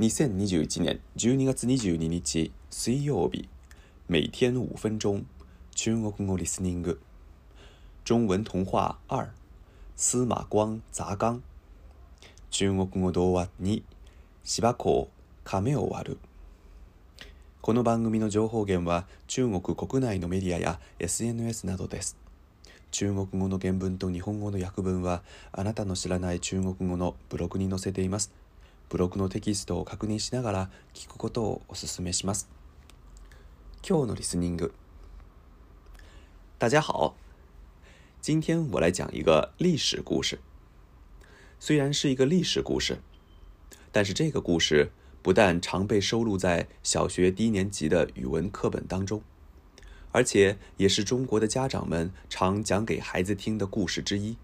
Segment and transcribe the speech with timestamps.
[0.00, 3.48] 2021年12月22日水曜日
[4.08, 5.24] 每天5分钟
[5.76, 7.00] 中国語リスニング
[8.04, 9.24] 中文童話2
[9.94, 11.40] 司馬光砸缸
[12.50, 13.84] 中国語童話2
[14.42, 15.08] 芝公
[15.44, 16.18] 亀を割る
[17.60, 22.16] この番組の情報源は中国国内のメディアや SNS などです
[22.90, 25.22] 中国語の原文と日本語の訳文は
[25.52, 28.34] あなたの知らない中国語のブログに載せています
[28.88, 32.48] ブログのテキストを確認しながら聞くことをお勧めします。
[33.86, 34.72] 今日のリスニング。
[36.58, 37.14] 大家好，
[38.22, 40.38] 今天我来讲一个历史故事。
[41.58, 42.98] 虽然是一个历史故事，
[43.90, 44.90] 但是这个故事
[45.22, 49.22] 不但常被收录在小学低年级的语文课本当中，
[50.12, 54.36] 而且也是中国的家长们常讲给孩子听的故事之一。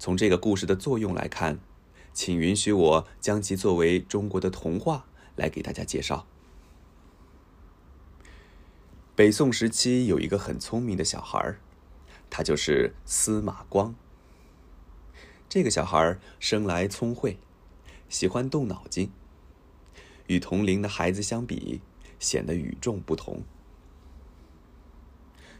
[0.00, 1.58] 从这个故事的作用来看。
[2.20, 6.26] 请允许我将其作为中国的童话来给大家介绍。
[9.14, 11.54] 北宋时期有一个很聪明的小孩
[12.28, 13.94] 他就是司马光。
[15.48, 17.38] 这个小孩生来聪慧，
[18.08, 19.12] 喜欢动脑筋，
[20.26, 21.80] 与同龄的孩子相比
[22.18, 23.44] 显得与众不同。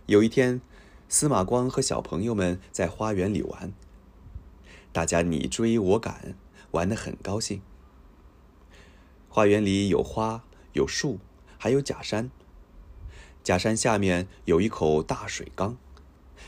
[0.06, 0.61] 有一天，
[1.09, 3.73] 司马光和小朋友们在花园里玩，
[4.92, 6.34] 大家你追我赶。
[6.72, 7.62] 玩得很高兴。
[9.28, 11.19] 花园里有花、有树，
[11.58, 12.30] 还有假山。
[13.42, 15.77] 假山下面有一口大水缸，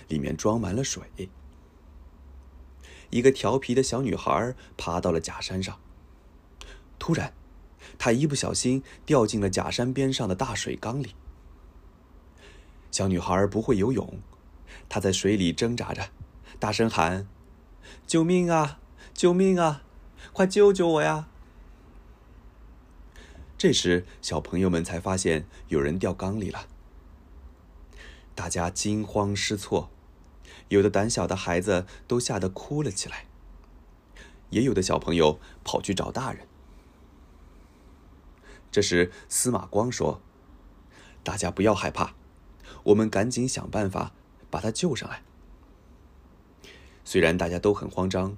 [0.08, 1.02] 里面装满了水。
[3.10, 5.80] 一个调皮的小女孩爬到了假山上，
[6.98, 7.32] 突然，
[7.98, 11.14] 她一不小心掉进了假山边上的大水缸里。
[12.90, 14.20] 小女孩不会游泳，
[14.88, 16.10] 她在水里挣扎着，
[16.60, 17.26] 大声喊
[18.06, 18.78] ：“救命啊！
[19.14, 19.84] 救命啊！”
[20.32, 21.28] 快救救我呀！
[23.58, 26.66] 这时，小朋友们才发现有人掉缸里了，
[28.34, 29.90] 大家惊慌失措，
[30.68, 33.26] 有的胆小的孩子都吓得哭了起来，
[34.50, 36.46] 也有的小朋友跑去找大人。
[38.70, 40.20] 这时，司马光说
[41.24, 42.14] ：“大家不要害怕，
[42.84, 44.12] 我们赶紧想办法
[44.48, 45.22] 把他救上来。”
[47.04, 48.36] 虽然大家都很慌张。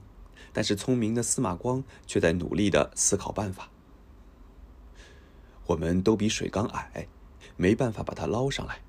[0.52, 3.70] 但是聪明的司马光却在努力的思考办法。
[5.66, 7.08] 我们都比水缸矮，
[7.56, 8.80] 没办法把它捞上来。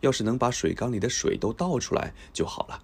[0.00, 2.82] 要是能把水缸里的水都倒出来就好了。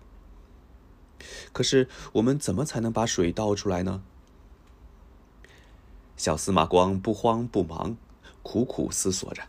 [1.53, 4.03] 可是我们怎么才能把水倒出来呢？
[6.17, 7.97] 小司马光不慌不忙，
[8.43, 9.43] 苦苦思索着。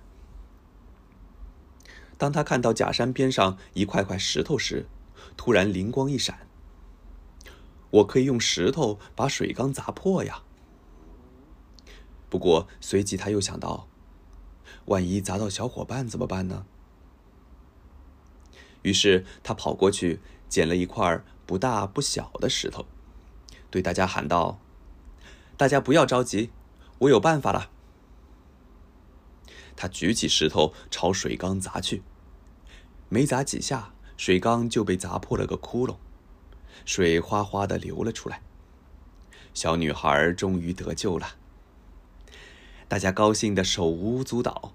[2.18, 4.86] 当他看到假山边上一块块石头时，
[5.38, 6.48] 突然灵光一闪。
[8.00, 10.42] 我可以用石头把水缸砸破呀！
[12.28, 13.88] 不过随即他又想到，
[14.86, 16.66] 万一砸到小伙伴怎么办呢？
[18.82, 22.86] 于是他跑过去捡了一块不大不小的石头，
[23.70, 24.60] 对大家喊道
[25.56, 26.50] ：“大家不要着急，
[27.00, 27.70] 我有办法了！”
[29.78, 32.02] 他举起石头朝水缸砸去，
[33.10, 35.98] 没砸几下，水缸就被砸破了个窟窿。
[36.86, 38.42] 水哗哗的流了出来，
[39.54, 41.36] 小女孩终于得救了。
[42.88, 44.74] 大家高兴的手舞足蹈，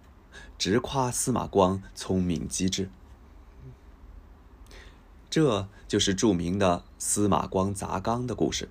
[0.56, 2.90] 直夸司马光聪明机智。
[5.30, 8.68] 这就是著名的《司马光砸缸》的故事。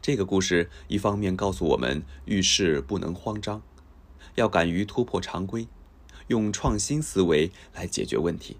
[0.00, 3.62] 这个故事一方面告诉我们，遇事不能慌张，
[4.34, 5.68] 要敢于突破常规，
[6.28, 8.58] 用创新思维来解决问题。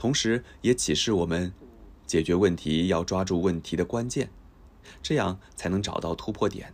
[0.00, 1.52] 同时，也启示我们，
[2.06, 4.30] 解决问题要抓住问题的关键，
[5.02, 6.72] 这样才能找到突破点，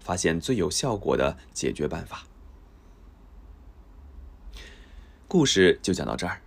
[0.00, 2.26] 发现最有效果的解决办法。
[5.28, 6.42] 故事就讲到这儿，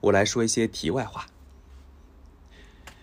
[0.00, 1.26] 我来说一些题外话。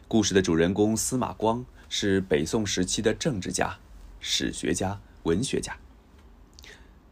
[0.08, 3.78] 故事的主人公司马光是北宋时期的政治家、
[4.20, 5.78] 史学家、文学家。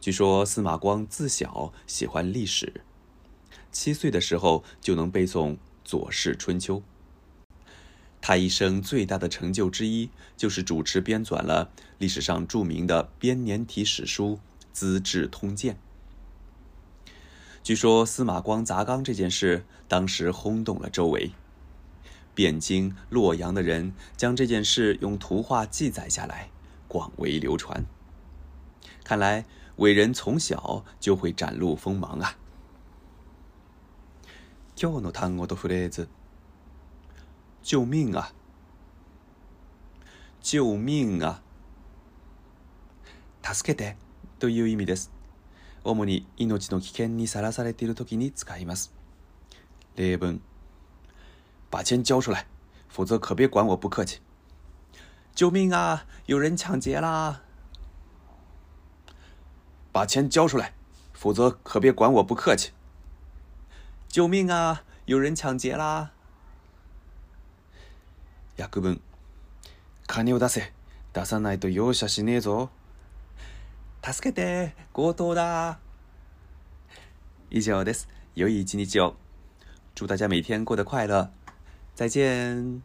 [0.00, 2.80] 据说司马光自小喜欢历史。
[3.74, 5.50] 七岁的时候就能背诵
[5.84, 6.76] 《左氏春秋》。
[8.22, 14.36] 他一生最大的成就之一，就是主持编纂了历史上著名的编年体史书
[14.72, 15.74] 《资治通鉴》。
[17.64, 21.32] 据说司马光砸缸这件事，当时轰动了周围，
[22.36, 26.48] 汴京、洛阳的人将这件事用图画记载下来，
[26.86, 27.84] 广为流传。
[29.02, 29.44] 看来
[29.76, 32.38] 伟人从小就会展露锋芒啊！
[34.80, 36.08] 今日の単語とフレーズ
[37.62, 38.32] 救命啊
[40.42, 41.40] 救命啊
[43.40, 43.96] 助けて
[44.40, 45.12] という意味です
[45.84, 48.92] 主に命の危険にさらされているときに使います
[49.94, 50.42] 例文
[51.70, 52.44] 把钱交出来
[52.88, 54.20] 否则可别管我不客气
[55.36, 57.42] 救命啊有人抢劫啦
[59.92, 60.72] 把钱交出来
[61.12, 62.72] 否则可别管我不客气
[64.16, 64.84] 救命啊！
[65.06, 66.12] 有人抢劫啦！”
[68.56, 69.00] 訳文
[70.06, 70.70] 金を出せ
[71.12, 72.70] 出さないと容赦しねえぞ
[74.04, 75.80] 助けて強盗だ
[77.50, 78.08] 以上です。
[78.36, 79.16] 良い一日を。
[79.96, 81.28] 祝大家每天过得快乐。
[81.96, 82.84] 再见。